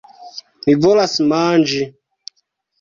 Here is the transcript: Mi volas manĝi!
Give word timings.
Mi 0.67 0.75
volas 0.85 1.15
manĝi! 1.35 1.87